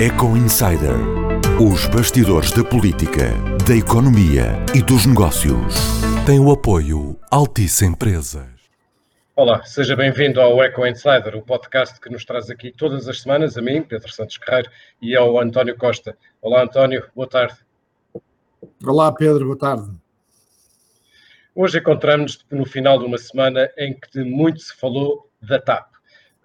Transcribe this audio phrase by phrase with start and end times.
[0.00, 0.96] Eco Insider.
[1.60, 3.30] Os bastidores da política,
[3.68, 5.76] da economia e dos negócios.
[6.26, 8.48] Tem o apoio Altice Empresas.
[9.36, 13.56] Olá, seja bem-vindo ao Eco Insider, o podcast que nos traz aqui todas as semanas,
[13.56, 14.70] a mim, Pedro Santos Guerreiro,
[15.00, 16.16] e ao António Costa.
[16.40, 17.58] Olá, António, boa tarde.
[18.84, 19.88] Olá, Pedro, boa tarde.
[21.54, 25.91] Hoje encontramos-nos no final de uma semana em que muito se falou da TAP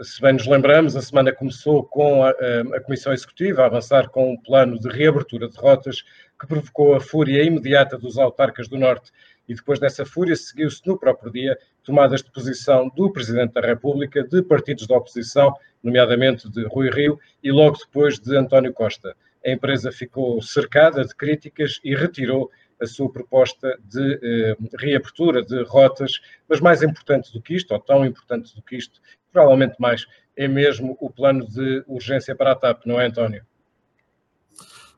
[0.01, 4.31] se bem nos lembramos, a semana começou com a, a, Comissão Executiva a avançar com
[4.31, 6.03] um plano de reabertura de rotas
[6.39, 9.11] que provocou a fúria imediata dos autarcas do Norte
[9.49, 14.23] e depois dessa fúria seguiu-se no próprio dia tomadas de posição do Presidente da República,
[14.23, 19.15] de partidos da oposição, nomeadamente de Rui Rio, e logo depois de António Costa.
[19.43, 25.63] A empresa ficou cercada de críticas e retirou a sua proposta de eh, reabertura de
[25.63, 29.01] rotas, mas mais importante do que isto, ou tão importante do que isto,
[29.37, 30.03] provavelmente mais,
[30.35, 33.45] é mesmo o plano de urgência para a TAP, não é, António?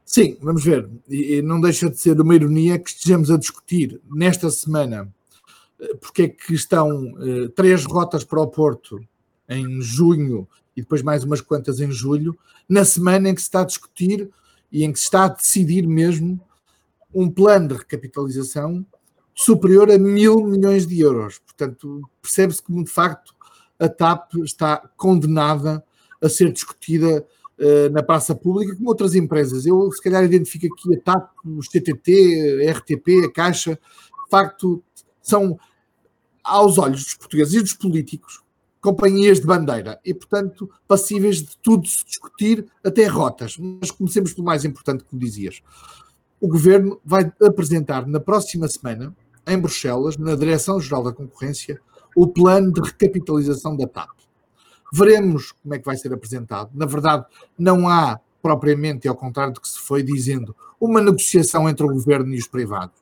[0.06, 0.90] Sim, vamos ver.
[1.10, 5.14] E não deixa de ser uma ironia que estejamos a discutir nesta semana
[5.78, 8.98] eh, porque é que estão eh, três rotas para o Porto
[9.50, 13.62] em junho e depois mais umas quantas em julho, na semana em que se está
[13.62, 14.30] a discutir
[14.72, 16.40] e em que se está a decidir mesmo
[17.14, 18.86] um plano de recapitalização
[19.36, 21.40] superior a mil milhões de euros.
[21.40, 23.34] Portanto, percebe-se que, de facto,
[23.80, 25.84] a TAP está condenada
[26.22, 27.26] a ser discutida
[27.58, 29.66] uh, na praça pública, como outras empresas.
[29.66, 33.76] Eu, se calhar, identifico aqui a TAP, os TTT, a RTP, a Caixa.
[33.76, 34.84] De facto,
[35.22, 35.58] são,
[36.44, 38.42] aos olhos dos portugueses e dos políticos,
[38.82, 43.58] companhias de bandeira e, portanto, passíveis de tudo se discutir, até rotas.
[43.58, 45.62] Mas comecemos pelo mais importante, como dizias
[46.40, 51.82] o governo vai apresentar na próxima semana, em Bruxelas, na Direção-Geral da Concorrência,
[52.16, 54.10] o plano de recapitalização da TAP.
[54.92, 56.72] Veremos como é que vai ser apresentado.
[56.74, 57.26] Na verdade,
[57.58, 62.34] não há propriamente, ao contrário do que se foi dizendo, uma negociação entre o governo
[62.34, 62.96] e os privados.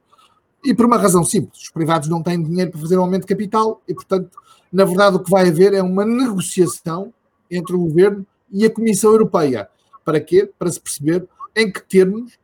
[0.63, 3.27] E por uma razão simples: os privados não têm dinheiro para fazer um aumento de
[3.27, 4.37] capital e, portanto,
[4.71, 7.13] na verdade, o que vai haver é uma negociação
[7.49, 9.69] entre o governo e a Comissão Europeia.
[10.03, 10.49] Para quê?
[10.57, 12.37] Para se perceber em que termos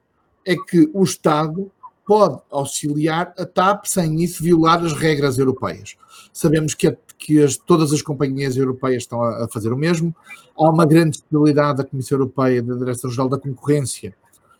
[0.45, 1.71] é que o Estado
[2.05, 5.95] pode auxiliar a TAP sem isso violar as regras europeias.
[6.31, 10.15] Sabemos que, a, que as, todas as companhias europeias estão a, a, fazer o mesmo.
[10.57, 14.15] Há uma grande disponibilidade da Comissão Europeia, da Direção-Geral da Concorrência,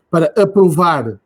[0.09, 1.19] para aprovar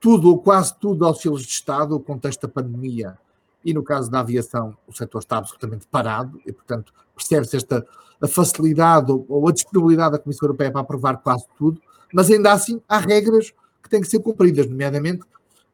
[0.00, 3.16] tudo ou quase tudo de auxílios de Estado, o contexto da pandemia
[3.64, 7.86] e no caso da aviação o setor está absolutamente parado e, portanto, percebe-se esta
[8.20, 11.80] a facilidade ou, ou a disponibilidade da Comissão Europeia para aprovar quase tudo,
[12.12, 13.52] mas ainda assim há regras
[13.82, 15.24] que têm que ser cumpridas, nomeadamente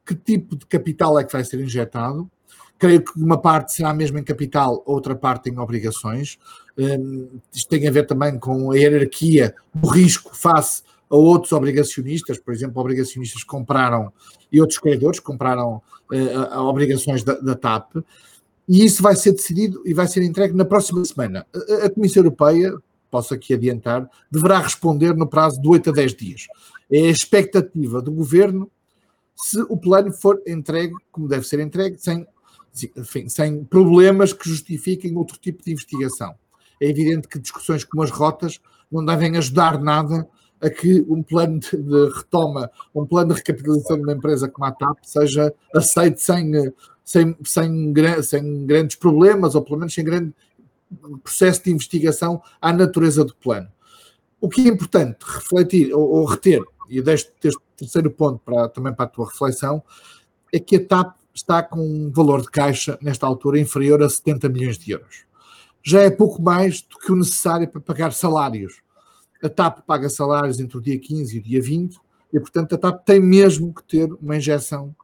[0.08, 2.30] que tipo de capital é que vai ser injetado.
[2.78, 6.38] Creio que uma parte será mesmo em capital, outra parte em obrigações.
[6.78, 12.38] Um, isto tem a ver também com a hierarquia do risco face a outros obrigacionistas,
[12.38, 14.12] por exemplo, obrigacionistas compraram
[14.52, 15.82] e outros credores compraram
[16.12, 17.96] uh, obrigações da, da, TAP,
[18.68, 21.46] e isso vai ser decidido e vai ser entregue na próxima semana.
[21.54, 22.74] A, a Comissão Europeia,
[23.10, 26.46] posso aqui adiantar, deverá responder no prazo de 8 a 10 dias
[26.90, 28.70] é a expectativa do governo
[29.40, 32.26] se o plano for entregue como deve ser entregue, sem,
[32.96, 36.34] enfim, sem problemas que justifiquem outro tipo de investigação.
[36.80, 38.60] É evidente que discussões como as rotas
[38.90, 40.28] não devem ajudar nada
[40.60, 41.76] a que um plano de,
[42.16, 46.72] retoma, um plano de recapitalização de uma empresa como a TAP seja aceito sem,
[47.04, 50.34] sem, sem, sem grandes problemas, ou pelo menos sem grande
[51.22, 53.68] processo de investigação à natureza do plano.
[54.40, 58.94] O que é importante refletir ou, ou reter e deixo este terceiro ponto para, também
[58.94, 59.82] para a tua reflexão,
[60.52, 64.48] é que a TAP está com um valor de caixa, nesta altura, inferior a 70
[64.48, 65.24] milhões de euros.
[65.82, 68.80] Já é pouco mais do que o necessário para pagar salários.
[69.42, 71.96] A TAP paga salários entre o dia 15 e o dia 20,
[72.32, 74.94] e, portanto, a TAP tem mesmo que ter uma injeção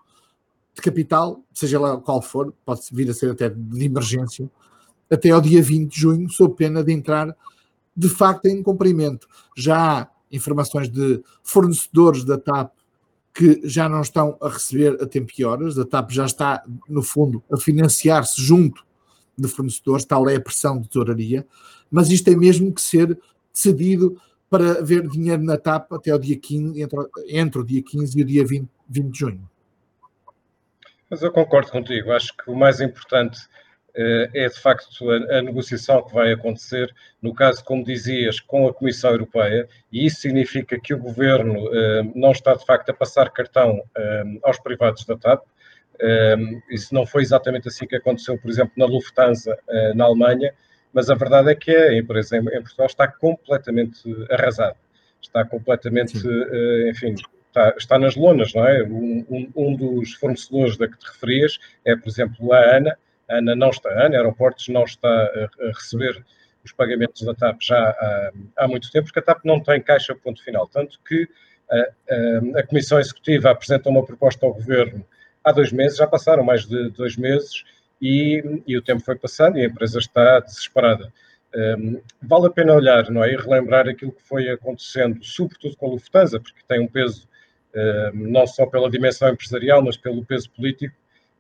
[0.75, 4.51] de capital, seja lá qual for, pode vir a ser até de emergência,
[5.11, 7.35] até ao dia 20 de junho, sob pena de entrar
[7.97, 9.29] de facto em cumprimento.
[9.57, 12.73] Já há informações de fornecedores da TAP
[13.35, 17.03] que já não estão a receber a tempo e horas, a TAP já está, no
[17.03, 18.85] fundo, a financiar-se junto
[19.37, 21.45] de fornecedores, tal é a pressão de tesouraria,
[21.91, 23.19] mas isto tem mesmo que ser
[23.53, 26.99] decidido para haver dinheiro na TAP até o dia 15, entre,
[27.29, 29.51] entre o dia 15 e o dia 20, 20 de junho.
[31.11, 33.39] Mas eu concordo contigo, acho que o mais importante
[33.97, 36.93] é de facto a, a, negociação que vai acontecer,
[37.23, 42.03] no caso, como dizias, com a Comissão Europeia, e isso significa que o governo eh,
[42.15, 45.45] não está de facto a passar cartão eh, aos privados da TAP.
[46.71, 49.57] isso não foi exatamente assim que aconteceu, por exemplo, na Lufthansa,
[49.95, 50.53] na Alemanha,
[50.93, 54.77] mas a verdade é que a empresa em, em Portugal está completamente arrasada
[55.27, 57.15] está completamente, uh, enfim,
[57.49, 58.83] está, está, nas lonas, não é?
[58.83, 62.99] Um, um, um, dos fornecedores da que te referias é, por exemplo, a ANA.
[63.29, 66.25] A ANA não está, a ANA Aeroportos não está a, receber
[66.65, 70.15] os pagamentos da TAP já há, há, muito tempo, porque a TAP não tem caixa
[70.15, 70.67] ponto final.
[70.67, 71.29] Tanto que
[71.71, 75.05] a, a, a Comissão Executiva apresenta uma proposta ao Governo
[75.43, 77.65] há dois meses, já passaram mais de dois meses,
[78.01, 81.13] e, e o tempo foi passando e a empresa está desesperada.
[81.55, 83.33] Um, vale a pena olhar não é?
[83.33, 87.29] e relembrar aquilo que foi acontecendo, sobretudo com a Lufthansa, porque tem um peso
[87.75, 90.95] um, não só pela dimensão empresarial, mas pelo peso político,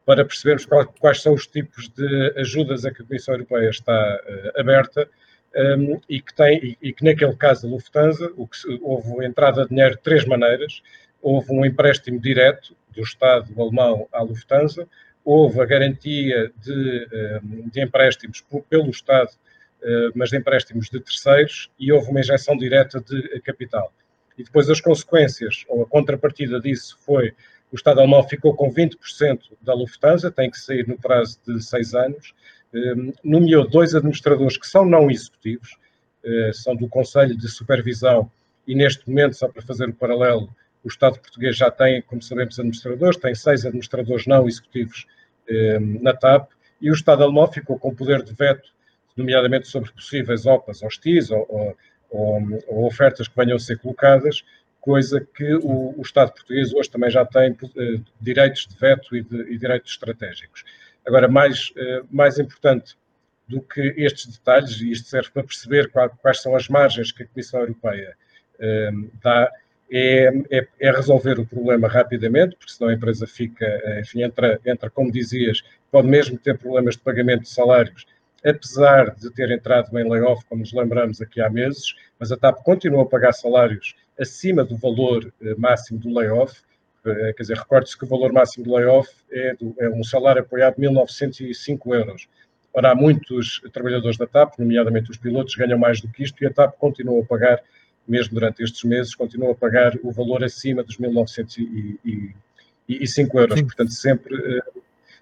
[0.04, 0.66] para percebermos
[0.98, 5.08] quais são os tipos de ajudas a que a Comissão Europeia está uh, aberta
[5.56, 8.30] um, e, que tem, e, que naquele caso da Lufthansa
[8.82, 10.82] houve entrada de dinheiro de três maneiras.
[11.22, 14.86] Houve um empréstimo direto do Estado alemão à Lufthansa,
[15.24, 17.08] houve a garantia de,
[17.72, 19.30] de empréstimos pelo Estado,
[19.82, 23.92] eh, mas de empréstimos de terceiros, e houve uma injeção direta de capital.
[24.36, 27.32] E depois as consequências, ou a contrapartida disso foi
[27.72, 31.94] o Estado alemão ficou com 20% da Lufthansa, tem que sair no prazo de seis
[31.94, 32.34] anos,
[32.74, 35.76] eh, nomeou dois administradores que são não executivos,
[36.24, 38.30] eh, são do Conselho de Supervisão,
[38.66, 40.48] e neste momento, só para fazer o paralelo,
[40.82, 45.06] o Estado português já tem, como sabemos, administradores, tem seis administradores não executivos
[45.48, 46.50] eh, na TAP,
[46.80, 48.70] e o Estado alemão ficou com poder de veto,
[49.16, 51.76] nomeadamente sobre possíveis OPAs hostis ou, ou,
[52.10, 54.44] ou, ou ofertas que venham a ser colocadas,
[54.84, 59.22] coisa que o, o, Estado português hoje também já tem eh, direitos de veto e,
[59.22, 60.62] de, e direitos estratégicos.
[61.06, 62.94] Agora, mais, eh, mais importante
[63.48, 67.22] do que estes detalhes, e isto serve para perceber qual, quais são as margens que
[67.22, 68.14] a Comissão Europeia
[68.60, 68.90] eh,
[69.22, 69.50] dá,
[69.90, 74.60] é, é, é, resolver o problema rapidamente, porque senão a empresa fica, eh, enfim, entra,
[74.66, 78.06] entra, como dizias, pode mesmo ter problemas de pagamento de salários,
[78.44, 82.62] apesar de ter entrado em layoff, como nos lembramos aqui há meses, mas a TAP
[82.62, 86.60] continua a pagar salários acima do valor eh, máximo do layoff,
[87.04, 90.42] eh, quer dizer, recorde-se que o valor máximo do layoff é, do, é um salário
[90.42, 92.28] apoiado de 1.905 euros.
[92.72, 96.46] Ora, há muitos trabalhadores da TAP, nomeadamente os pilotos, ganham mais do que isto e
[96.46, 97.62] a TAP continua a pagar
[98.06, 102.34] mesmo durante estes meses, continua a pagar o valor acima dos 1.905
[103.34, 103.64] euros, Sim.
[103.64, 104.62] portanto, sempre, eh,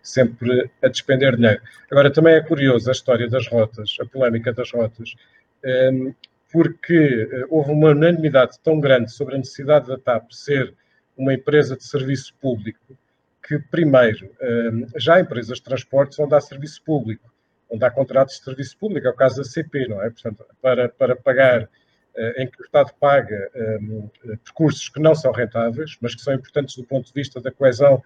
[0.03, 1.63] sempre a despender dinheiro.
[1.91, 5.15] Agora, também é curioso a história das rotas, a polémica das rotas,
[5.65, 6.13] ehm,
[6.53, 10.75] porque eh, houve uma unanimidade tão grande sobre a necessidade da TAP ser
[11.17, 12.97] uma empresa de serviço público,
[13.47, 17.33] que, primeiro, ehm, já empresas de transportes vão dar serviço público,
[17.69, 20.11] vão dar contratos de serviço público, é o caso da CP, não é?
[20.11, 21.69] Portanto, para, para pagar
[22.15, 23.51] eh, em que o Estado paga
[24.45, 28.03] percursos que não são rentáveis, mas que são importantes do ponto de vista da coesão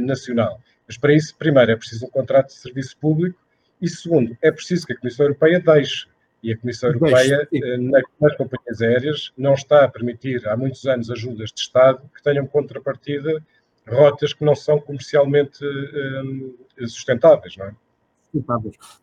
[0.00, 0.60] nacional.
[0.86, 3.38] Mas para isso, primeiro, é preciso um contrato de serviço público
[3.80, 6.06] e, segundo, é preciso que a Comissão Europeia deixe.
[6.42, 7.90] E a Comissão Europeia, uh,
[8.20, 12.46] nas companhias aéreas, não está a permitir há muitos anos ajudas de Estado que tenham
[12.46, 13.42] contrapartida
[13.86, 17.74] rotas que não são comercialmente uh, sustentáveis, não é?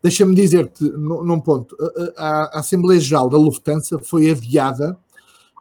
[0.02, 1.76] Deixa-me dizer-te, num ponto,
[2.16, 4.98] a, a Assembleia Geral da Lufthansa foi adiada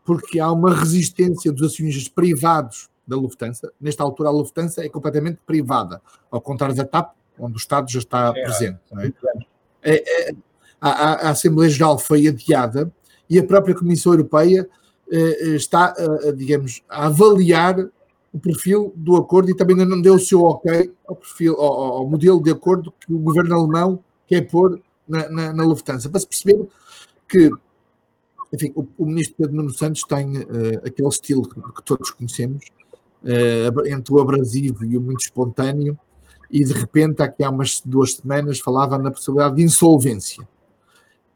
[0.04, 3.72] porque há uma resistência dos acionistas privados da Lufthansa.
[3.80, 6.00] Nesta altura, a Lufthansa é completamente privada,
[6.30, 8.78] ao contrário da TAP, onde o Estado já está é, presente.
[9.82, 9.92] É?
[9.94, 10.34] É, é,
[10.80, 12.92] a, a, Assembleia Geral foi adiada
[13.28, 14.68] e a própria Comissão Europeia
[15.10, 17.88] eh, está, eh, digamos, a avaliar
[18.32, 22.08] o perfil do acordo e também não deu o seu ok ao, perfil, ao, ao
[22.08, 26.26] modelo de acordo que o governo alemão quer pôr na, na, na Lufthansa, para se
[26.26, 26.66] perceber
[27.28, 27.50] que
[28.52, 32.66] enfim, o, o, ministro Pedro Nuno Santos tem uh, aquele estilo que, que todos conhecemos,
[33.22, 35.98] uh, entre o abrasivo e o muito espontâneo,
[36.50, 40.46] e de repente, aqui há umas duas semanas, falava na possibilidade de insolvência.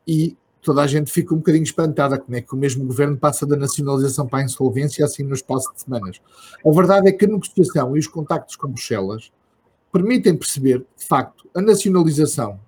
[0.07, 3.47] E toda a gente fica um bocadinho espantada como é que o mesmo governo passa
[3.47, 6.21] da nacionalização para a insolvência assim no espaço de semanas.
[6.65, 9.33] A verdade é que a negociação e os contactos com Bruxelas
[9.93, 12.61] permitem perceber, de facto, a nacionalização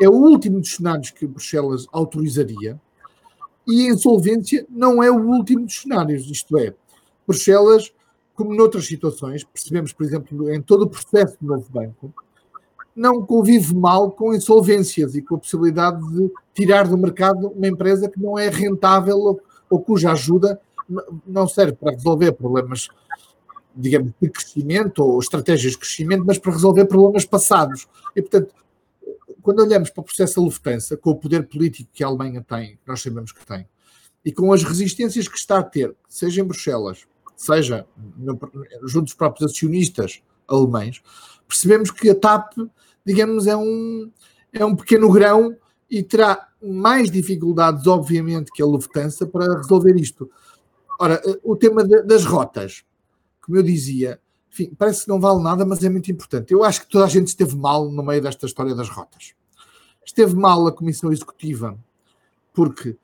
[0.00, 2.80] é o último dos cenários que Bruxelas autorizaria
[3.66, 6.74] e a insolvência não é o último dos cenários, isto é,
[7.26, 7.92] Bruxelas,
[8.34, 12.14] como noutras situações, percebemos, por exemplo, em todo o processo do novo banco,
[12.96, 18.08] não convive mal com insolvências e com a possibilidade de tirar do mercado uma empresa
[18.08, 20.58] que não é rentável ou, ou cuja ajuda
[21.26, 22.88] não serve para resolver problemas,
[23.74, 27.86] digamos, de crescimento ou estratégias de crescimento, mas para resolver problemas passados.
[28.14, 28.54] E, portanto,
[29.42, 32.76] quando olhamos para o processo da Lufthansa, com o poder político que a Alemanha tem,
[32.76, 33.66] que nós sabemos que tem,
[34.24, 37.86] e com as resistências que está a ter, seja em Bruxelas, seja
[38.16, 38.38] no,
[38.84, 41.02] junto dos próprios acionistas alemães,
[41.46, 42.54] percebemos que a TAP
[43.06, 44.10] digamos, é um,
[44.52, 45.56] é um pequeno grão
[45.88, 50.28] e terá mais dificuldades, obviamente, que a Lufthansa para resolver isto.
[50.98, 52.84] Ora, o tema de, das rotas,
[53.40, 54.20] como eu dizia,
[54.52, 56.52] enfim, parece que não vale nada, mas é muito importante.
[56.52, 59.34] Eu acho que toda a gente esteve mal no meio desta história das rotas.
[60.04, 61.78] Esteve mal a Comissão Executiva,
[62.52, 62.96] porque,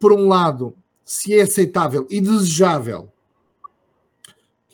[0.00, 3.12] por um lado, se é aceitável e desejável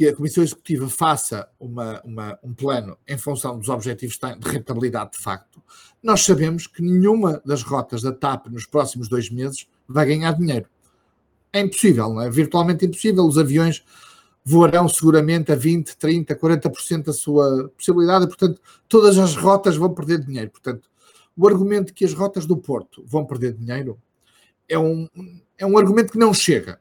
[0.01, 5.11] que a Comissão Executiva faça uma, uma, um plano em função dos objetivos de rentabilidade
[5.13, 5.63] de facto,
[6.03, 10.65] nós sabemos que nenhuma das rotas da TAP nos próximos dois meses vai ganhar dinheiro.
[11.53, 12.31] É impossível, não é?
[12.31, 13.27] Virtualmente impossível.
[13.27, 13.85] Os aviões
[14.43, 20.25] voarão seguramente a 20, 30, 40% da sua possibilidade, portanto, todas as rotas vão perder
[20.25, 20.51] dinheiro.
[20.51, 20.89] Portanto,
[21.37, 24.01] o argumento que as rotas do Porto vão perder dinheiro
[24.67, 25.07] é um,
[25.59, 26.81] é um argumento que não chega.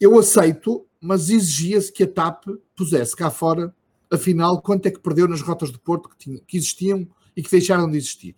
[0.00, 3.74] Eu aceito, mas exigia-se que a TAP pusesse cá fora,
[4.10, 7.50] afinal, quanto é que perdeu nas rotas do Porto que, tinha, que existiam e que
[7.50, 8.36] deixaram de existir.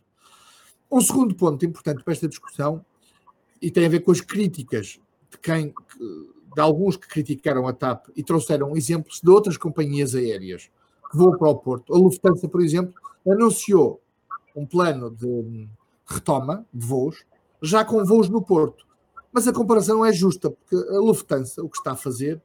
[0.90, 2.84] Um segundo ponto importante para esta discussão,
[3.60, 5.00] e tem a ver com as críticas
[5.30, 5.74] de quem
[6.54, 10.70] de alguns que criticaram a TAP e trouxeram exemplos de outras companhias aéreas
[11.10, 11.94] que voam para o Porto.
[11.94, 12.94] A Lufthansa, por exemplo,
[13.26, 14.00] anunciou
[14.56, 15.68] um plano de
[16.06, 17.24] retoma de voos,
[17.60, 18.86] já com voos no Porto.
[19.32, 22.40] Mas a comparação é justa, porque a Lufthansa o que está a fazer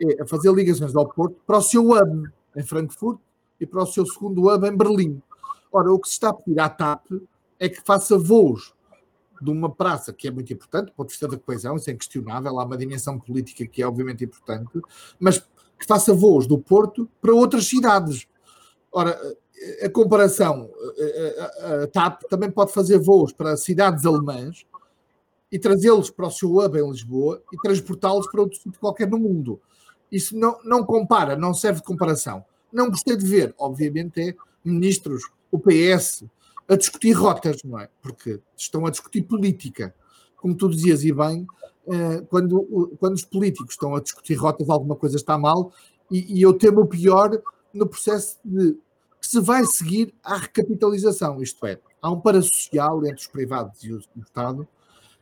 [0.00, 3.18] é a fazer ligações ao Porto para o seu hub em Frankfurt
[3.60, 5.22] e para o seu segundo hub em Berlim.
[5.72, 7.06] Ora, o que se está a pedir à TAP
[7.58, 8.74] é que faça voos
[9.40, 11.92] de uma praça que é muito importante, do ponto de vista da coesão, isso é
[11.92, 14.80] inquestionável, há uma dimensão política que é obviamente importante,
[15.20, 18.26] mas que faça voos do Porto para outras cidades.
[18.90, 19.18] Ora,
[19.82, 20.70] a comparação,
[21.82, 24.66] a TAP também pode fazer voos para cidades alemãs
[25.50, 29.18] e trazê-los para o seu hub em Lisboa e transportá-los para outro sítio qualquer no
[29.18, 29.60] mundo.
[30.10, 32.44] Isso não, não compara, não serve de comparação.
[32.72, 34.34] Não gostei de ver, obviamente, é
[34.64, 36.24] ministros, o PS,
[36.68, 37.88] a discutir rotas, não é?
[38.02, 39.94] Porque estão a discutir política.
[40.36, 41.46] Como tu dizias, e bem,
[41.88, 45.72] eh, quando, quando os políticos estão a discutir rotas, alguma coisa está mal,
[46.10, 47.40] e, e eu temo o pior
[47.72, 48.76] no processo de
[49.20, 53.92] que se vai seguir à recapitalização, isto é, há um parasocial entre os privados e
[53.92, 54.66] o Estado,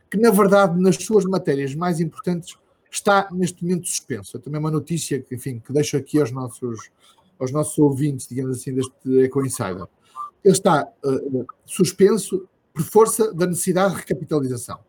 [0.09, 2.57] que na verdade, nas suas matérias mais importantes,
[2.95, 4.37] está neste momento suspenso.
[4.37, 6.89] É também uma notícia que, enfim, que deixo aqui aos nossos,
[7.39, 9.87] aos nossos ouvintes, digamos assim, deste Eco Insider
[10.45, 14.79] ele está uh, suspenso por força da necessidade de recapitalização.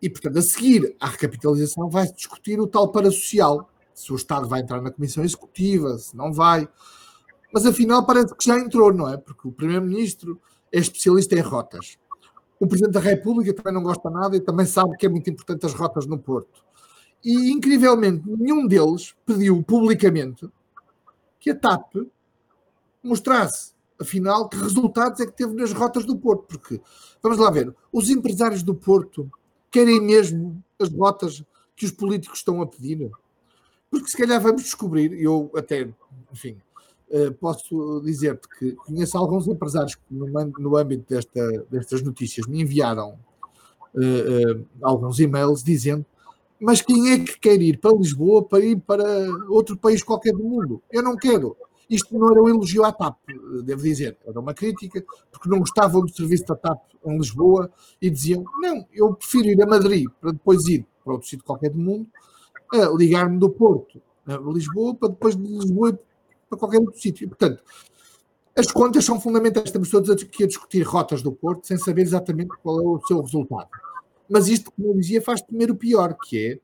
[0.00, 4.60] E, portanto, a seguir à recapitalização vai-se discutir o tal parasocial, se o Estado vai
[4.60, 6.68] entrar na Comissão Executiva, se não vai.
[7.52, 9.16] Mas afinal parece que já entrou, não é?
[9.16, 10.38] Porque o Primeiro-Ministro
[10.70, 11.96] é especialista em rotas.
[12.58, 15.66] O Presidente da República também não gosta nada e também sabe que é muito importante
[15.66, 16.64] as rotas no Porto.
[17.24, 20.48] E, incrivelmente, nenhum deles pediu publicamente
[21.38, 21.94] que a TAP
[23.02, 26.44] mostrasse afinal, que resultados é que teve nas rotas do Porto?
[26.46, 26.80] Porque,
[27.22, 29.30] vamos lá ver, os empresários do Porto
[29.70, 31.42] querem mesmo as rotas
[31.74, 33.10] que os políticos estão a pedir?
[33.90, 35.88] Porque se calhar vamos descobrir, eu até,
[36.32, 36.60] enfim,
[37.40, 43.18] posso dizer-te que conheço alguns empresários que no, âmbito desta, destas notícias me enviaram
[43.94, 46.04] uh, uh, alguns e-mails dizendo
[46.58, 49.04] mas quem é que quer ir para Lisboa para ir para
[49.48, 50.82] outro país qualquer do mundo?
[50.90, 51.54] Eu não quero.
[51.88, 53.18] Isto não era um elogio à TAP,
[53.62, 57.70] devo dizer, era uma crítica, porque não gostavam do serviço da TAP em Lisboa
[58.00, 61.70] e diziam: não, eu prefiro ir a Madrid para depois ir para outro sítio qualquer
[61.70, 62.08] do mundo,
[62.96, 65.98] ligar-me do Porto a Lisboa para depois de Lisboa
[66.48, 67.28] para qualquer outro sítio.
[67.28, 67.62] Portanto,
[68.56, 69.66] as contas são fundamentais.
[69.66, 73.20] Estamos todos aqui a discutir rotas do Porto sem saber exatamente qual é o seu
[73.20, 73.68] resultado.
[74.28, 76.60] Mas isto, como eu dizia, faz temer o pior, que é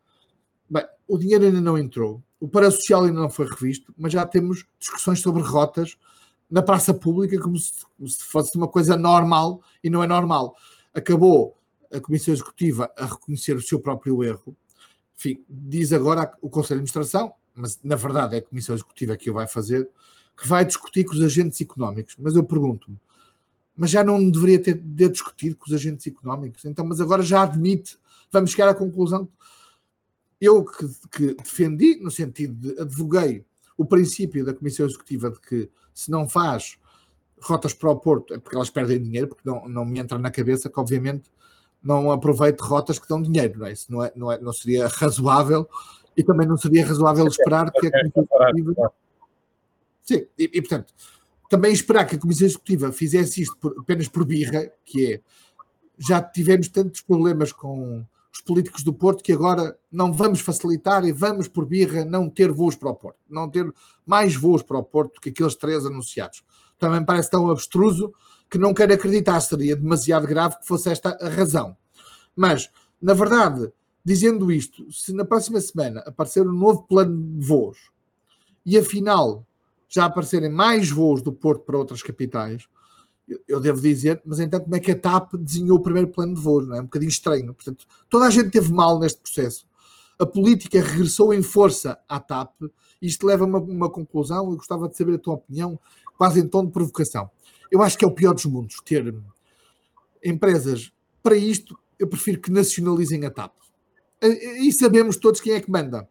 [0.68, 4.64] bem, o dinheiro ainda não entrou, o parasocial ainda não foi revisto, mas já temos
[4.78, 5.96] discussões sobre rotas
[6.50, 10.56] na praça pública como se, como se fosse uma coisa normal e não é normal.
[10.92, 11.56] Acabou
[11.92, 14.56] a Comissão Executiva a reconhecer o seu próprio erro.
[15.16, 19.30] Enfim, diz agora o Conselho de Administração, mas na verdade é a Comissão Executiva que
[19.30, 19.88] o vai fazer,
[20.36, 22.16] que vai discutir com os agentes económicos.
[22.18, 22.98] Mas eu pergunto-me,
[23.76, 26.64] mas já não deveria ter de discutir com os agentes económicos?
[26.64, 27.98] Então, mas agora já admite,
[28.30, 29.28] vamos chegar à conclusão
[30.42, 33.44] eu que, que, defendi, no sentido de advoguei
[33.78, 36.76] o princípio da Comissão Executiva de que se não faz
[37.40, 40.32] rotas para o Porto é porque elas perdem dinheiro, porque não, não me entra na
[40.32, 41.30] cabeça que, obviamente,
[41.80, 43.72] não aproveito rotas que dão dinheiro, não é?
[43.72, 45.68] Isso não, é, não, é, não seria razoável
[46.16, 48.92] e também não seria razoável esperar que a Comissão Executiva.
[50.02, 50.92] Sim, e, e portanto,
[51.48, 55.20] também esperar que a Comissão Executiva fizesse isto por, apenas por birra, que é
[55.98, 61.12] já tivemos tantos problemas com os políticos do Porto que agora não vamos facilitar e
[61.12, 63.72] vamos, por birra, não ter voos para o Porto, não ter
[64.04, 66.42] mais voos para o Porto que aqueles três anunciados.
[66.78, 68.12] Também parece tão abstruso
[68.50, 71.76] que não quero acreditar, seria demasiado grave que fosse esta a razão.
[72.34, 73.70] Mas, na verdade,
[74.04, 77.90] Dizendo isto, se na próxima semana aparecer um novo plano de voos
[78.66, 79.46] e afinal
[79.88, 82.66] já aparecerem mais voos do Porto para outras capitais,
[83.46, 86.40] eu devo dizer, mas então como é que a TAP desenhou o primeiro plano de
[86.40, 86.66] voos?
[86.66, 86.80] Não é?
[86.80, 87.54] Um bocadinho estranho.
[87.54, 89.66] Portanto, toda a gente teve mal neste processo.
[90.18, 92.62] A política regressou em força à TAP.
[93.00, 94.50] Isto leva a uma, uma conclusão.
[94.50, 95.78] Eu gostava de saber a tua opinião,
[96.16, 97.30] quase em tom de provocação.
[97.70, 99.14] Eu acho que é o pior dos mundos ter
[100.24, 100.92] empresas
[101.22, 101.78] para isto.
[101.98, 103.61] Eu prefiro que nacionalizem a TAP.
[104.22, 106.08] E sabemos todos quem é que manda.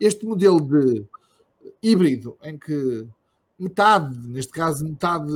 [0.00, 1.04] Este modelo de
[1.82, 3.06] híbrido, em que
[3.58, 5.32] metade, neste caso, metade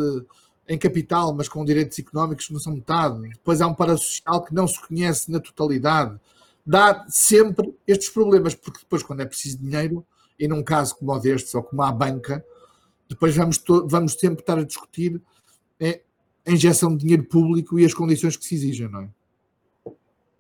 [0.68, 3.20] em capital, mas com direitos económicos que não são metade.
[3.30, 6.20] Depois há um parasocial que não se conhece na totalidade.
[6.66, 10.04] Dá sempre estes problemas, porque depois, quando é preciso dinheiro,
[10.38, 12.44] e num caso como o destes, ou como a banca,
[13.08, 15.20] depois vamos, vamos sempre estar a discutir
[15.80, 16.02] é,
[16.47, 19.08] a injeção de dinheiro público e as condições que se exigem, não é?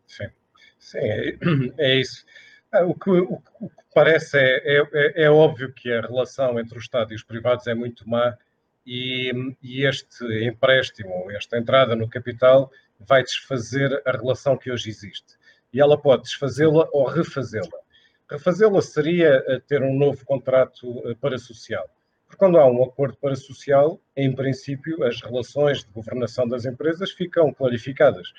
[0.06, 0.28] Sim,
[0.88, 1.36] Sim é,
[1.78, 2.24] é isso.
[2.72, 6.80] Ah, o que, o que parece é, é, é, óbvio que a relação entre o
[6.80, 8.36] Estado e os privados é muito má
[8.86, 9.30] e,
[9.62, 15.36] e, este empréstimo, esta entrada no capital, vai desfazer a relação que hoje existe.
[15.72, 17.78] E ela pode desfazê-la ou refazê-la.
[18.30, 21.86] Refazê-la seria eh, ter um novo contrato eh, para social.
[22.26, 27.10] Porque quando há um acordo para social, em princípio, as relações de governação das empresas
[27.10, 28.32] ficam clarificadas.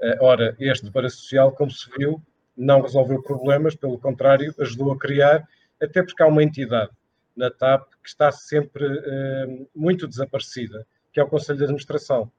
[0.00, 2.22] Eh, ora, este para social, como se viu,
[2.56, 5.46] não resolveu problemas, pelo contrário, ajudou a criar,
[5.80, 6.90] até porque há uma entidade
[7.36, 12.32] na TAP que está sempre uh, muito desaparecida, que é o Conselho de Administração.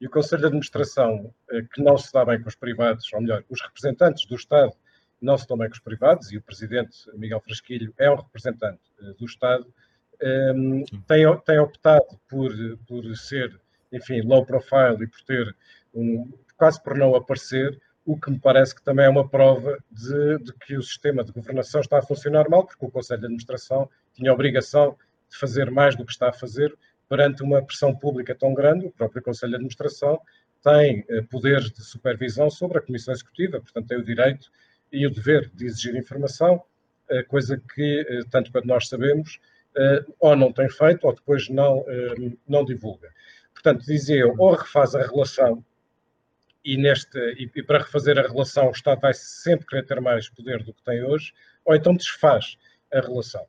[0.00, 3.20] E o Conselho de Administração, uh, que não se dá bem com os privados, ou
[3.20, 4.72] melhor, os representantes do Estado
[5.20, 8.80] não se dão bem com os privados, e o Presidente Miguel Frasquilho é um representante
[9.18, 9.66] do Estado,
[10.54, 12.52] um, tem, tem optado por,
[12.86, 13.60] por ser,
[13.92, 15.54] enfim, low profile e por ter,
[15.98, 20.38] um, quase por não aparecer, o que me parece que também é uma prova de,
[20.38, 23.88] de, que o sistema de governação está a funcionar mal, porque o Conselho de Administração
[24.14, 24.96] tinha a obrigação
[25.30, 26.74] de fazer mais do que está a fazer
[27.08, 28.86] perante uma pressão pública tão grande.
[28.86, 30.18] O próprio Conselho de Administração
[30.62, 34.50] tem eh, poderes de supervisão sobre a Comissão Executiva, portanto, tem o direito
[34.90, 36.62] e o dever de exigir informação,
[37.10, 39.38] eh, coisa que, eh, tanto quanto nós sabemos,
[39.76, 43.10] eh, ou não tem feito ou depois não, eh, não divulga.
[43.52, 45.64] Portanto, dizia eu, ou refaz a relação
[46.64, 50.62] e, neste, e, para refazer a relação o Estado vai sempre querer ter mais poder
[50.62, 51.32] do que tem hoje,
[51.64, 52.56] ou então desfaz
[52.92, 53.46] a relação.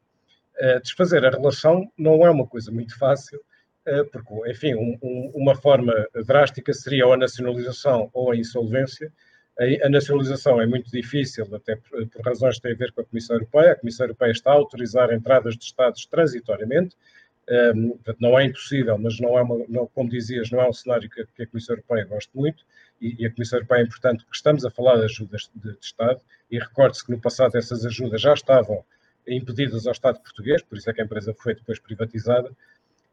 [0.62, 3.40] Uh, desfazer a relação não é uma coisa muito fácil,
[3.88, 5.94] uh, porque, enfim, um, um, uma forma
[6.26, 9.12] drástica seria ou a nacionalização ou a insolvência.
[9.58, 13.02] A, a nacionalização é muito difícil, até por, por, razões que têm a ver com
[13.02, 13.72] a Comissão Europeia.
[13.72, 16.96] A Comissão Europeia está a autorizar entradas de Estados transitoriamente,
[17.76, 21.10] um, não é impossível, mas não é uma, não, como dizias, não é um cenário
[21.10, 22.64] que, que a Comissão Europeia gosta muito,
[23.02, 25.78] e, e, a Comissão Europeia é importante porque estamos a falar de ajudas de, de
[25.86, 28.84] Estado, e recorde-se que no passado essas ajudas já estavam
[29.28, 32.52] impedidas ao Estado português, por isso é que a empresa foi depois privatizada.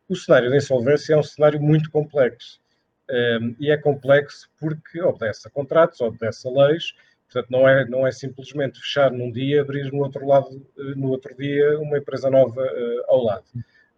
[0.08, 2.60] O cenário da insolvência é um cenário muito complexo,
[3.08, 6.92] um, e é complexo porque obedece a contratos, obedece a leis,
[7.30, 11.08] portanto não é, não é simplesmente fechar num dia, abrir no outro lado, eh, no
[11.08, 13.44] outro dia, uma empresa nova uh, ao lado.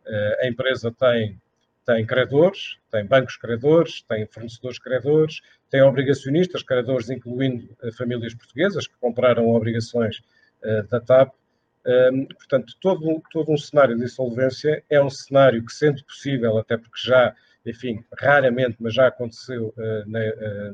[0.06, 1.40] Eh, a empresa tem,
[1.88, 8.86] tem credores, tem bancos credores, tem fornecedores credores, tem obrigacionistas credores, incluindo eh, famílias portuguesas
[8.86, 10.20] que compraram obrigações
[10.62, 11.32] eh, da TAP.
[12.36, 17.00] Portanto, todo, todo um cenário de insolvência é um cenário que, sendo possível, até porque
[17.02, 19.72] já, enfim, raramente, mas já aconteceu
[20.06, 20.20] na,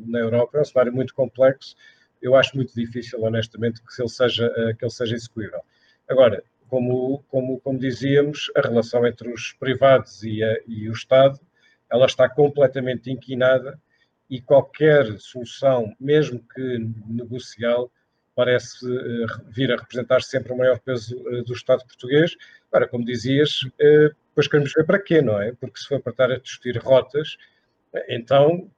[0.05, 1.77] na Europa, é um cenário muito complexo.
[2.20, 5.61] Eu acho muito difícil, honestamente, que ele seja, que ele seja execuível.
[6.09, 6.42] Agora,
[6.75, 11.39] como, como, como dizíamos, a relação entre os privados e, a, e o Estado,
[11.89, 13.81] ela está completamente inquinada
[14.29, 17.93] e qualquer solução, mesmo que negocial,
[18.35, 22.37] parece uh, vir a representar sempre o maior peso uh, do Estado português.
[22.73, 25.53] Agora, como dizias, depois queremos ver para quê, não é?
[25.53, 27.37] Porque se for para estar a discutir rotas,
[28.09, 28.69] então,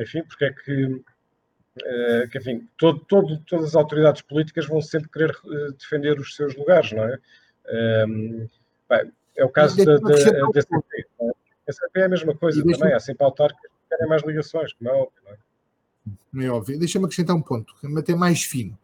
[0.00, 1.00] enfim, porque é que
[1.84, 6.34] eh, que, enfim, todo, todo, todas as autoridades políticas vão sempre querer uh, defender os
[6.34, 7.18] seus lugares, não é?
[7.70, 8.46] Um, ehm,
[8.88, 10.84] bem, é o caso da, da, da SAP.
[11.68, 14.90] A SAP é a mesma coisa também, há sempre autarcas que querem mais ligações, como
[14.90, 16.46] é óbvio, não é?
[16.46, 16.78] É óbvio.
[16.78, 18.78] Deixa-me acrescentar um ponto, até mais fino.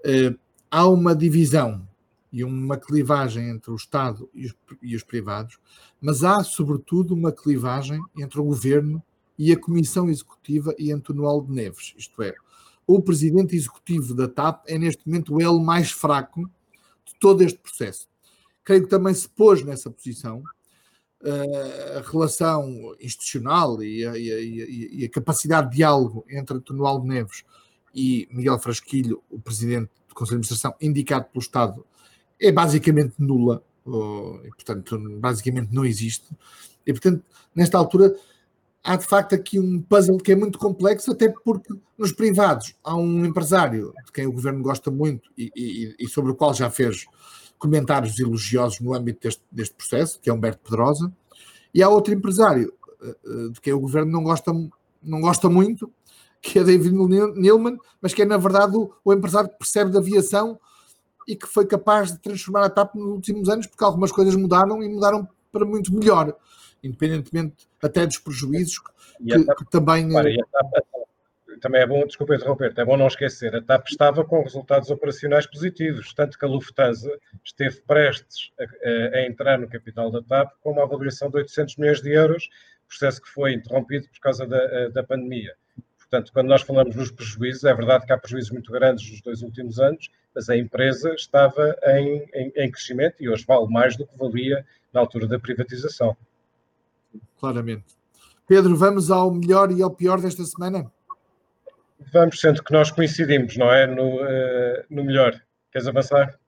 [0.00, 0.38] Uh,
[0.70, 1.86] há uma divisão
[2.32, 5.58] e uma clivagem entre o Estado e os, e os privados,
[6.00, 9.02] mas há, sobretudo, uma clivagem entre o governo
[9.38, 11.94] e a Comissão Executiva e António de Neves.
[11.96, 12.34] Isto é,
[12.86, 16.42] o presidente executivo da TAP é neste momento o elo mais fraco
[17.04, 18.08] de todo este processo.
[18.62, 20.42] Creio que também se pôs nessa posição
[21.22, 27.00] uh, a relação institucional e a, e, a, e a, capacidade de diálogo entre António
[27.00, 27.44] de Neves
[27.94, 31.86] e Miguel Frasquilho, o presidente do Conselho de Administração, indicado pelo Estado,
[32.40, 36.26] é basicamente nula, portanto, basicamente não existe.
[36.86, 38.14] E, portanto, nesta altura,
[38.84, 42.94] há de facto aqui um puzzle que é muito complexo, até porque nos privados há
[42.94, 46.68] um empresário de quem o governo gosta muito e, e, e sobre o qual já
[46.68, 47.06] fez
[47.58, 51.10] comentários elogiosos no âmbito deste, deste, processo, que é Humberto Pedrosa,
[51.72, 54.52] e há outro empresário eh, eh, de quem o governo não gosta,
[55.02, 55.90] não gosta muito,
[56.42, 56.94] que é David
[57.36, 60.60] Neilman, mas que é na verdade o, o empresário que percebe da aviação
[61.26, 64.82] e que foi capaz de transformar a TAP nos últimos anos, porque algumas coisas mudaram
[64.82, 66.36] e mudaram para muito melhor
[66.84, 70.12] independentemente até dos prejuízos que, que também.
[70.12, 70.36] Para, eh,
[71.60, 75.46] também é bom, desculpa interromper, é bom não esquecer, a TAP estava com resultados operacionais
[75.46, 77.10] positivos, tanto que a Lufthansa
[77.42, 82.02] esteve prestes a, a entrar no capital da TAP com uma avaliação de 800 milhões
[82.02, 82.50] de euros,
[82.86, 85.54] processo que foi interrompido por causa da, eh, da pandemia.
[85.98, 89.42] Portanto, quando nós falamos nos prejuízos, é verdade que há prejuízos muito grandes nos dois
[89.42, 94.06] últimos anos, mas a empresa estava em, em, em crescimento e hoje vale mais do
[94.06, 96.16] que valia na altura da privatização
[97.38, 97.84] claramente.
[98.46, 100.90] Pedro, vamos ao melhor e ao pior desta semana?
[102.12, 103.86] Vamos, sendo que nós coincidimos, não é?
[103.86, 105.40] No, uh, no melhor.
[105.72, 106.38] Queres avançar?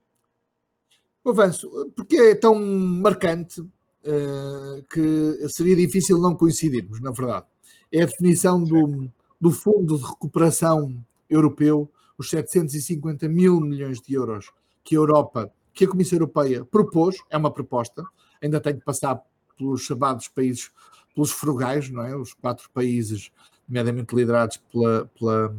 [1.24, 7.46] Avanço, porque é tão marcante uh, que seria difícil não coincidirmos, na verdade.
[7.90, 10.94] É a definição do, do Fundo de Recuperação
[11.28, 14.52] Europeu, os 750 mil milhões de euros
[14.84, 18.04] que a Europa, que a Comissão Europeia propôs, é uma proposta,
[18.40, 19.20] ainda tem que passar
[19.56, 20.70] pelos chamados países,
[21.14, 22.16] pelos frugais, não é?
[22.16, 23.30] Os quatro países,
[23.68, 25.56] nomeadamente liderados pela, pela,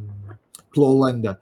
[0.72, 1.40] pela Holanda,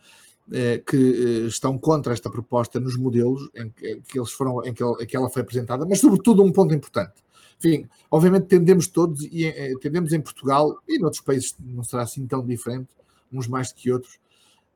[0.53, 4.73] eh, que eh, estão contra esta proposta nos modelos em que, que eles foram, em
[4.73, 7.14] que, em que ela foi apresentada, mas sobretudo um ponto importante.
[7.59, 12.27] Enfim, obviamente tendemos todos, e eh, tendemos em Portugal, e noutros países não será assim
[12.27, 12.88] tão diferente,
[13.33, 14.19] uns mais do que outros,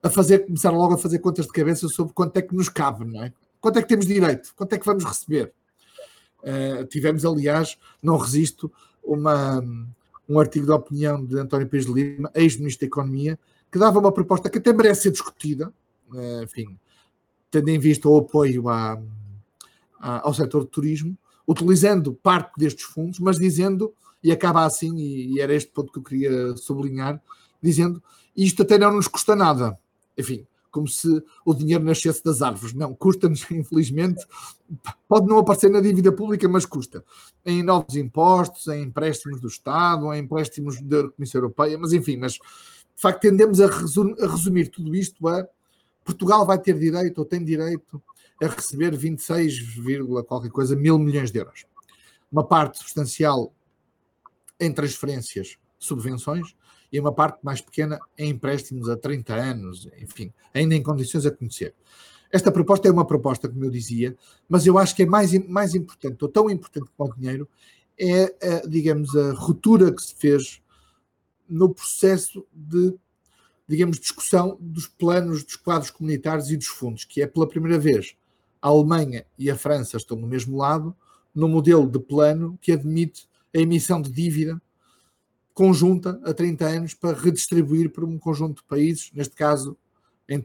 [0.02, 3.04] a fazer, começar logo a fazer contas de cabeça sobre quanto é que nos cabe,
[3.04, 3.32] não é?
[3.60, 4.52] Quanto é que temos direito?
[4.56, 5.52] Quanto é que vamos receber?
[6.42, 8.70] Uh, tivemos, aliás, não resisto,
[9.02, 9.62] uma,
[10.28, 13.38] um artigo de opinião de António Pires de Lima, ex-ministro da Economia,
[13.70, 15.72] que dava uma proposta que até merece ser discutida,
[16.12, 16.78] uh, enfim,
[17.50, 19.00] tendo em vista o apoio à,
[19.98, 25.34] à, ao setor de turismo, utilizando parte destes fundos, mas dizendo, e acaba assim, e,
[25.34, 27.20] e era este ponto que eu queria sublinhar,
[27.60, 28.02] dizendo
[28.36, 29.78] isto até não nos custa nada.
[30.16, 32.74] Enfim, como se o dinheiro nascesse das árvores.
[32.74, 34.24] Não, custa-nos, infelizmente,
[35.08, 37.04] pode não aparecer na dívida pública, mas custa.
[37.44, 42.32] Em novos impostos, em empréstimos do Estado, em empréstimos da Comissão Europeia, mas enfim, mas
[42.32, 45.46] de facto tendemos a resumir, a resumir tudo isto a
[46.04, 48.02] Portugal vai ter direito ou tem direito
[48.42, 49.76] a receber 26,
[50.26, 51.66] qualquer coisa mil milhões de euros.
[52.32, 53.52] Uma parte substancial
[54.58, 56.54] em transferências, subvenções,
[56.92, 61.30] e uma parte mais pequena em empréstimos a 30 anos, enfim, ainda em condições a
[61.30, 61.74] conhecer.
[62.32, 64.16] Esta proposta é uma proposta, como eu dizia,
[64.48, 67.48] mas eu acho que é mais, mais importante, ou tão importante como o dinheiro,
[67.98, 70.62] é, a, digamos, a ruptura que se fez
[71.48, 72.94] no processo de,
[73.68, 78.16] digamos, discussão dos planos, dos quadros comunitários e dos fundos, que é pela primeira vez
[78.62, 80.94] a Alemanha e a França estão no mesmo lado,
[81.34, 84.60] no modelo de plano que admite a emissão de dívida
[85.54, 89.76] conjunta a 30 anos para redistribuir para um conjunto de países, neste caso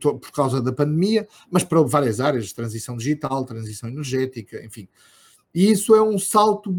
[0.02, 4.88] por causa da pandemia, mas para várias áreas, transição digital, transição energética, enfim.
[5.54, 6.74] E isso é um salto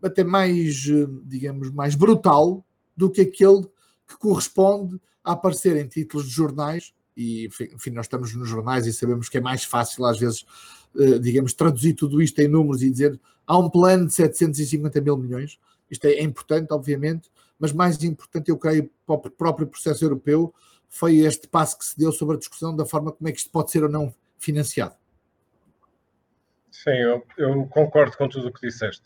[0.00, 0.86] até mais,
[1.24, 2.64] digamos, mais brutal
[2.96, 3.62] do que aquele
[4.06, 8.92] que corresponde a aparecer em títulos de jornais, e enfim, nós estamos nos jornais e
[8.92, 10.44] sabemos que é mais fácil às vezes,
[10.96, 15.16] eh, digamos, traduzir tudo isto em números e dizer há um plano de 750 mil
[15.16, 15.58] milhões,
[15.94, 20.52] isto é importante, obviamente, mas mais importante, eu creio, para o próprio processo europeu,
[20.88, 23.50] foi este passo que se deu sobre a discussão da forma como é que isto
[23.50, 24.94] pode ser ou não financiado.
[26.70, 29.02] Sim, eu, eu concordo com tudo o que disseste.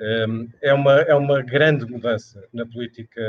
[0.00, 3.20] Um, é, uma, é uma grande mudança na política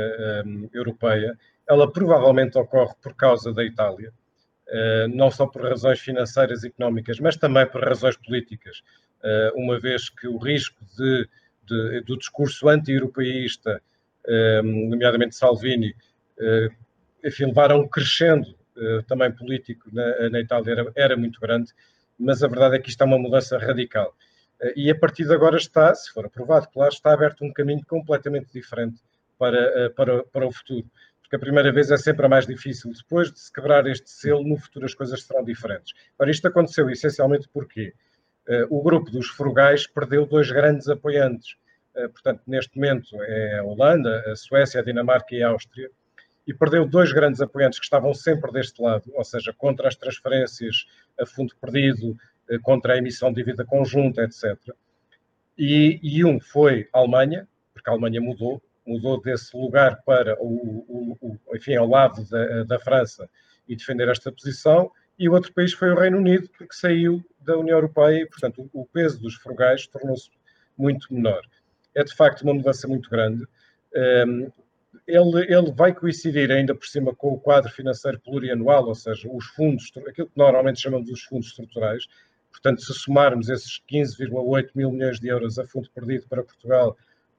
[0.44, 1.38] um, europeia.
[1.68, 4.12] Ela provavelmente ocorre por causa da Itália,
[4.68, 8.82] uh, não só por razões financeiras e económicas, mas também por razões políticas,
[9.22, 11.28] uh, uma vez que o risco de,
[11.66, 13.80] de do discurso anti-europeísta
[14.26, 15.94] Ehm, nomeadamente Salvini,
[16.38, 16.68] eh,
[17.24, 21.72] enfim, levaram crescendo eh, também político na, na Itália era, era, muito grande,
[22.18, 24.14] mas a verdade é que isto é uma mudança radical.
[24.60, 27.84] Eh, e a partir de agora está, se for aprovado, claro, está aberto um caminho
[27.86, 29.00] completamente diferente
[29.38, 30.86] para, para, para o futuro.
[31.20, 32.92] Porque a primeira vez é sempre a mais difícil.
[32.92, 35.92] Depois de se quebrar este selo, no futuro as coisas serão diferentes.
[36.18, 37.92] Ora, isto aconteceu essencialmente porque
[38.68, 41.56] o grupo dos frugais perdeu dois grandes apoiantes
[41.94, 45.90] eh, portanto, neste momento é a Holanda, a Suécia, a Dinamarca e a Áustria,
[46.46, 50.86] e perdeu dois grandes apoiantes que estavam sempre deste lado, ou seja, contra as transferências
[51.18, 52.16] a fundo perdido,
[52.50, 54.58] eh, contra a emissão de dívida conjunta, etc.
[55.56, 61.16] E, e, um foi a Alemanha, porque a Alemanha mudou, mudou desse lugar para o,
[61.22, 63.30] o, o enfim, ao lado da, da, França
[63.68, 67.56] e defender esta posição, e o outro país foi o Reino Unido, porque saiu da
[67.56, 70.30] União Europeia e, portanto, o, peso dos frugais tornou-se
[70.76, 71.42] muito menor.
[71.94, 73.46] É de facto uma mudança muito grande.
[73.94, 74.48] Ehm,
[75.06, 79.46] ele, ele vai coincidir ainda por cima com o quadro financeiro plurianual, ou seja, os
[79.46, 82.06] fundos, aquilo que normalmente chamamos dos fundos estruturais.
[82.50, 86.96] Portanto, se somarmos esses 15,8 mil milhões de euros a fundo perdido para Portugal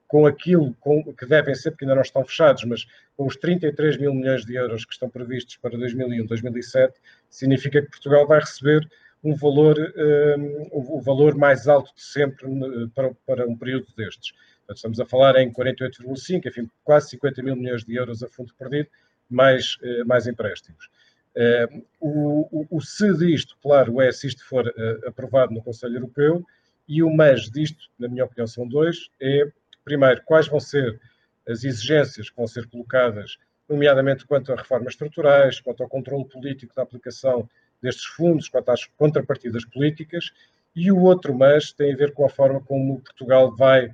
[0.08, 2.86] com aquilo com, que devem ser, porque ainda não estão fechados, mas
[3.18, 6.94] com os 33 mil milhões de euros que estão previstos para 2001, 2007,
[7.30, 8.88] significa que Portugal vai receber
[9.24, 12.48] um valor, um, o valor mais alto de sempre
[12.94, 14.34] para, para um período destes.
[14.70, 18.90] Estamos a falar em 48,5, enfim, quase 50 mil milhões de euros a fundo perdido,
[19.30, 20.90] mais, eh, mais empréstimos.
[21.36, 21.68] Eh,
[22.00, 26.44] o, o, o se disto, claro, é se isto for eh, aprovado no Conselho Europeu,
[26.88, 29.52] e o mas disto, na minha opinião, são dois, é,
[29.84, 31.00] primeiro, quais vão ser
[31.48, 36.74] as exigências que vão ser colocadas, nomeadamente quanto a reformas estruturais, quanto ao controle político
[36.76, 37.50] da aplicação
[37.86, 40.32] destes fundos, quanto às contrapartidas políticas,
[40.76, 43.90] e o outro mas tem a ver com a forma como Portugal vai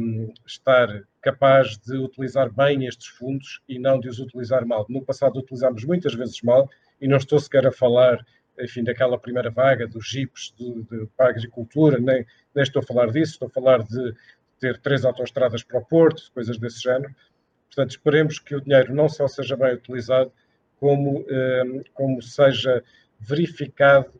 [0.00, 4.86] um, estar capaz de utilizar bem estes fundos e não de os utilizar mal.
[4.88, 8.24] No passado utilizámos muitas vezes mal e não estou sequer a falar,
[8.58, 12.86] enfim, daquela primeira vaga dos jipes de, de, para a agricultura, nem, nem estou a
[12.86, 14.14] falar disso, estou a falar de
[14.58, 17.14] ter três autoestradas para o Porto, coisas desse género.
[17.66, 20.32] Portanto, esperemos que o dinheiro não só seja bem utilizado,
[20.80, 22.82] como, um, como seja
[23.18, 24.12] verificado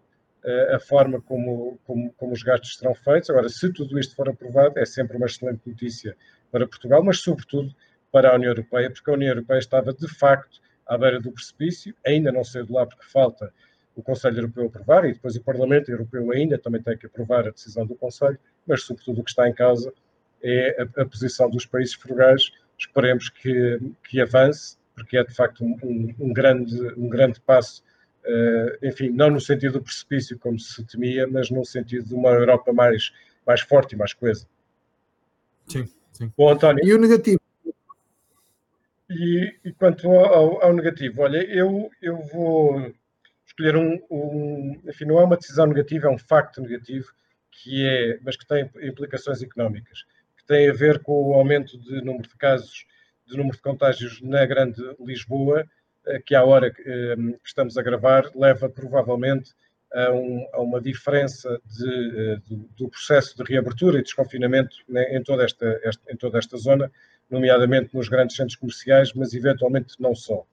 [0.44, 3.30] eh, a forma como, como, como, os gastos serão feitos.
[3.30, 6.16] Agora, se tudo isto for aprovado, é sempre uma excelente notícia
[6.50, 7.74] para Portugal, mas sobretudo
[8.10, 11.94] para a União Europeia, porque a União Europeia estava de facto à beira do precipício,
[12.06, 13.52] ainda não saiu de lá porque falta
[13.94, 17.50] o Conselho Europeu aprovar e depois o Parlamento Europeu ainda também tem que aprovar a
[17.50, 19.92] decisão do Conselho, mas sobretudo o que está em causa
[20.42, 22.50] é a, a posição dos países frugais.
[22.78, 27.82] Esperemos que, que avance, porque é de facto um, um, um grande, um grande passo
[28.82, 32.72] enfim, não no sentido do precipício, como se temia, mas no sentido de uma Europa
[32.72, 33.12] mais,
[33.46, 34.46] mais forte e mais coesa.
[35.66, 36.32] Sim, sim.
[36.36, 36.84] Bom, António.
[36.84, 37.40] E o negativo?
[39.10, 42.92] E, e quanto ao, ao, negativo, olha, eu, eu vou
[43.46, 47.10] escolher um, um, Enfim, não é uma decisão negativa, é um facto negativo,
[47.50, 50.04] que é, mas que tem implicações económicas,
[50.36, 52.86] que tem a ver com o aumento de número de casos,
[53.26, 55.66] de número de contágios na Grande Lisboa
[56.24, 59.52] que à hora ehm, que estamos a gravar leva provavelmente
[59.92, 65.16] a, um, a uma diferença de, eh, de, do processo de reabertura e desconfinamento né,
[65.16, 66.90] em, toda esta, esta, em toda esta zona,
[67.30, 70.46] nomeadamente nos grandes centros comerciais, mas eventualmente não só.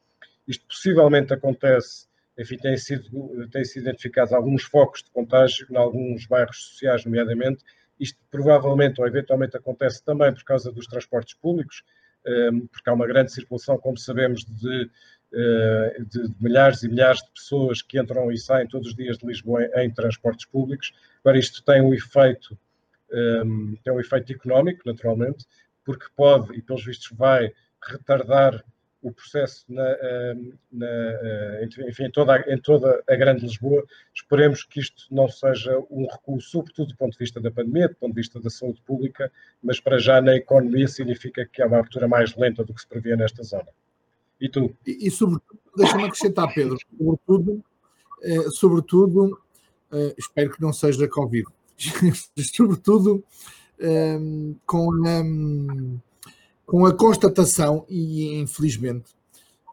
[0.47, 6.25] Isto possivelmente acontece, enfim, têm sido, têm sido identificados alguns focos de contágio em alguns
[6.27, 7.63] bairros sociais, nomeadamente.
[7.99, 11.83] Isto provavelmente ou eventualmente acontece também por causa dos transportes públicos,
[12.25, 14.87] ehm, porque há uma grande circulação, como sabemos, de eh,
[15.35, 19.69] de, milhares e milhares de pessoas que entram e saem todos os dias de Lisboa
[19.75, 20.93] em, transportes públicos.
[21.23, 22.57] Agora, isto tem um efeito,
[23.11, 25.45] ehm, tem um efeito económico, naturalmente,
[25.83, 27.51] porque pode, e pelos vistos vai,
[27.83, 28.63] retardar
[29.01, 33.85] o processo na, ehm, na, eh, enfim, em, toda, em toda a grande Lisboa.
[34.13, 37.95] Esperemos que isto não seja um recuo, sobretudo do ponto de vista da pandemia, do
[37.95, 41.79] ponto de vista da saúde pública, mas para já na economia significa que há uma
[41.79, 43.67] abertura mais lenta do que se previa nesta zona.
[44.39, 44.75] E tu?
[44.85, 47.63] E, e sobretudo, deixa-me acrescentar, Pedro, sobretudo,
[48.23, 49.39] eh, sobretudo
[49.91, 51.47] eh, espero que não seja Covid,
[52.53, 53.23] sobretudo
[53.79, 54.19] eh,
[54.65, 55.23] com, a,
[56.65, 59.11] com a constatação, e infelizmente,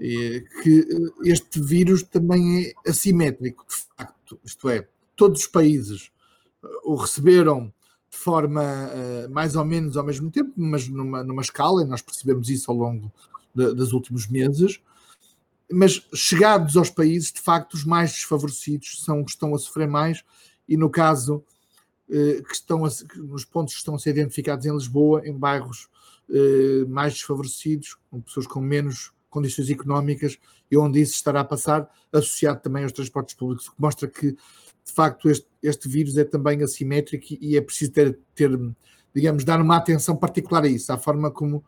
[0.00, 0.86] eh, que
[1.24, 6.10] este vírus também é assimétrico, de facto, isto é, todos os países
[6.64, 7.72] eh, o receberam
[8.10, 8.62] de forma
[9.30, 12.76] mais ou menos ao mesmo tempo, mas numa, numa escala, e nós percebemos isso ao
[12.76, 13.10] longo
[13.54, 14.80] de, dos últimos meses,
[15.70, 19.88] mas chegados aos países, de facto, os mais desfavorecidos são os que estão a sofrer
[19.88, 20.22] mais,
[20.68, 21.44] e no caso
[22.10, 25.88] eh, que estão a, nos pontos que estão a ser identificados em Lisboa, em bairros
[26.30, 30.38] eh, mais desfavorecidos, com pessoas com menos condições económicas,
[30.70, 34.32] e onde isso estará a passar, associado também aos transportes públicos, o que mostra que,
[34.32, 38.50] de facto, este, este vírus é também assimétrico e é preciso ter, ter,
[39.14, 41.64] digamos, dar uma atenção particular a isso, à forma como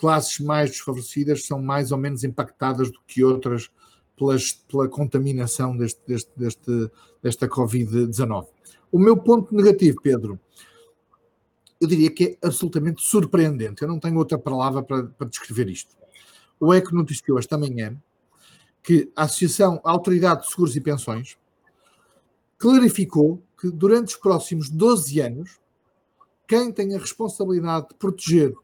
[0.00, 3.70] classes mais desfavorecidas são mais ou menos impactadas do que outras
[4.16, 6.90] pelas, pela contaminação deste, deste, deste,
[7.22, 8.46] desta Covid-19.
[8.90, 10.40] O meu ponto negativo, Pedro,
[11.78, 13.82] eu diria que é absolutamente surpreendente.
[13.82, 15.94] Eu não tenho outra palavra para, para descrever isto.
[16.58, 17.94] o ECO noticiou esta manhã
[18.82, 21.36] que a Associação Autoridade de Seguros e Pensões
[22.58, 25.60] clarificou que durante os próximos 12 anos,
[26.48, 28.54] quem tem a responsabilidade de proteger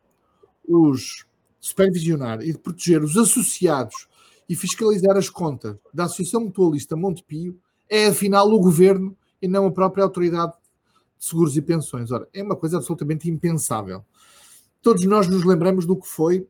[0.66, 1.25] os
[1.66, 4.06] supervisionar e de proteger os associados
[4.48, 9.72] e fiscalizar as contas da Associação Mutualista Montepio é afinal o governo e não a
[9.72, 10.52] própria autoridade
[11.18, 12.12] de seguros e pensões.
[12.12, 14.04] Ora, é uma coisa absolutamente impensável.
[14.80, 16.46] Todos nós nos lembramos do que foi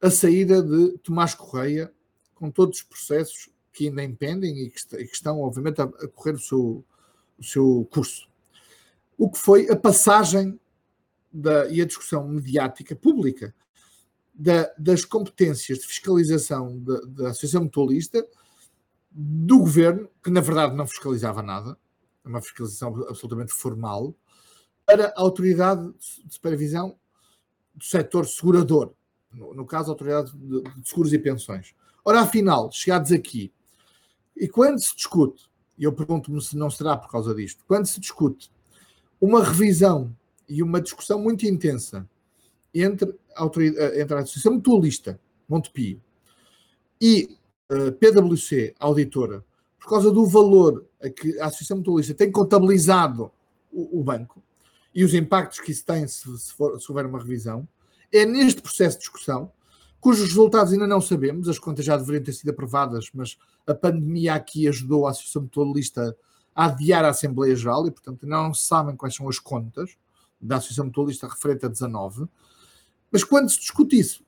[0.00, 1.92] a saída de Tomás Correia,
[2.32, 4.78] com todos os processos que ainda impendem e que,
[5.12, 6.84] estão, obviamente, a, correr o seu,
[7.36, 8.28] o seu curso.
[9.18, 10.58] O que foi a passagem
[11.32, 13.52] da, e a discussão mediática pública
[14.34, 18.26] da, das competências de fiscalização da, da Associação Mutualista
[19.10, 21.76] do governo, que na verdade não fiscalizava nada,
[22.24, 24.14] é uma fiscalização absolutamente formal,
[24.86, 25.92] para a autoridade
[26.24, 26.96] de supervisão
[27.74, 28.92] do setor segurador,
[29.32, 31.74] no, no caso, a autoridade de, de seguros e pensões.
[32.04, 33.52] Ora, afinal, chegados aqui,
[34.36, 38.00] e quando se discute, e eu pergunto-me se não será por causa disto, quando se
[38.00, 38.50] discute
[39.20, 40.14] uma revisão
[40.48, 42.08] e uma discussão muito intensa
[42.74, 45.18] entre entre a Associação Mutualista,
[45.48, 46.00] Montepio,
[47.00, 47.36] e
[47.70, 49.44] a eh, PwC, auditora,
[49.80, 53.30] por causa do valor a que a Associação Mutualista tem contabilizado
[53.72, 54.42] o, o banco
[54.94, 57.66] e os impactos que isso tem se, se, for, se houver uma revisão,
[58.12, 59.50] é neste processo de discussão,
[60.00, 64.34] cujos resultados ainda não sabemos, as contas já deveriam ter sido aprovadas, mas a pandemia
[64.34, 66.16] aqui ajudou a Associação Mutualista
[66.54, 69.96] a adiar a Assembleia Geral e, portanto, não sabem quais são as contas
[70.40, 72.26] da Associação Mutualista referente a 19.
[73.12, 74.24] Mas quando se discute isso,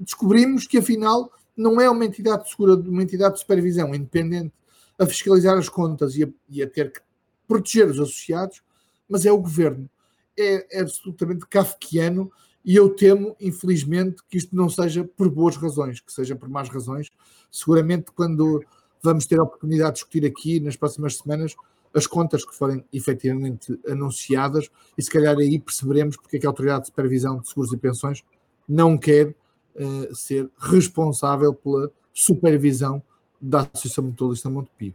[0.00, 4.52] descobrimos que afinal não é uma entidade de segura, uma entidade de supervisão independente
[4.98, 7.00] a fiscalizar as contas e a, e a ter que
[7.46, 8.62] proteger os associados,
[9.08, 9.88] mas é o governo.
[10.36, 12.32] É, é absolutamente kafkiano
[12.64, 16.68] e eu temo, infelizmente, que isto não seja por boas razões, que seja por más
[16.68, 17.10] razões.
[17.50, 18.64] Seguramente, quando
[19.02, 21.54] vamos ter a oportunidade de discutir aqui nas próximas semanas
[21.96, 26.50] as contas que forem efetivamente anunciadas, e se calhar aí perceberemos porque é que a
[26.50, 28.22] Autoridade de Supervisão de Seguros e Pensões
[28.68, 33.02] não quer uh, ser responsável pela supervisão
[33.40, 34.94] da Associação Mutualista Montepio.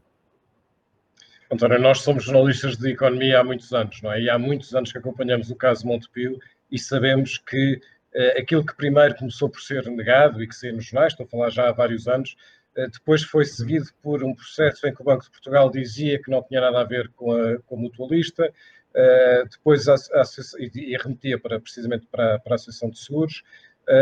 [1.52, 4.22] António, nós somos jornalistas de economia há muitos anos, não é?
[4.22, 6.40] E há muitos anos que acompanhamos o caso Montepio
[6.72, 7.82] e sabemos que
[8.14, 11.30] uh, aquilo que primeiro começou por ser negado e que saiu nos jornais, estou a
[11.30, 12.36] falar já há vários anos,
[12.76, 16.42] depois foi seguido por um processo em que o Banco de Portugal dizia que não
[16.44, 20.24] tinha nada a ver com a, com a mutualista, uh, depois a, a,
[20.58, 23.44] e, remetia para, precisamente para, para a Associação de Seguros,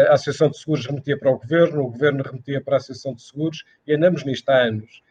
[0.09, 3.23] a Associação de Seguros remetia para o Governo, o Governo remetia para a Associação de
[3.23, 5.01] Seguros e andamos nisto há anos,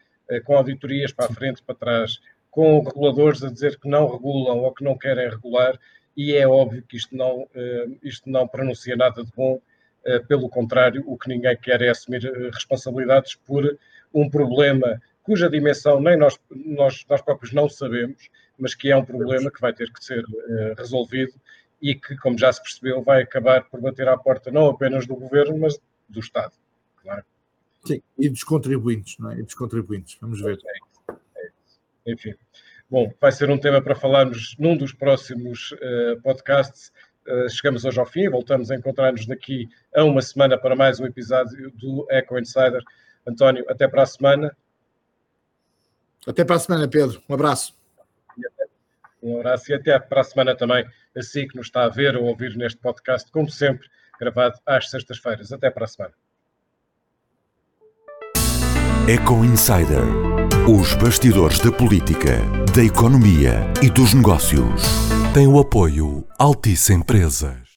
[0.45, 2.19] com auditorias para a frente, para trás,
[2.51, 5.77] com reguladores a dizer que não regulam ou que não querem regular
[6.19, 9.61] e é óbvio que isto não, eh, isto não pronuncia nada de bom, eh,
[10.27, 13.77] pelo contrário, o que ninguém quer é assumir eh, responsabilidades por
[14.13, 19.05] um problema cuja dimensão nem nós, nós, nós próprios não sabemos, mas que é um
[19.05, 20.23] problema que vai ter que ser
[20.77, 21.33] resolvido
[21.81, 25.15] e que, como já se percebeu, vai acabar por bater à porta não apenas do
[25.15, 26.53] governo, mas do Estado,
[27.01, 27.23] claro.
[27.85, 29.39] Sim, e dos contribuintes, não é?
[29.39, 30.59] E dos contribuintes, vamos ver.
[30.65, 31.13] É
[31.45, 32.11] é.
[32.11, 32.33] Enfim.
[32.89, 36.91] Bom, vai ser um tema para falarmos num dos próximos uh, podcasts.
[37.29, 41.05] Uh, chegamos hoje ao fim, voltamos a encontrar-nos daqui a uma semana para mais um
[41.05, 42.81] episódio do Eco Insider.
[43.27, 44.57] António, até para a semana.
[46.25, 47.21] Até para a semana, Pedro.
[47.29, 47.77] Um abraço.
[49.21, 50.83] Um abraço e até para a semana também,
[51.15, 53.87] assim que nos está a ver ou ouvir neste podcast, como sempre,
[54.19, 55.51] gravado às sextas-feiras.
[55.51, 56.13] Até para a semana.
[59.07, 60.03] Eco Insider.
[60.67, 62.39] Os bastidores da política,
[62.75, 65.18] da economia e dos negócios.
[65.39, 67.68] Tem o apoio Altice Empresas.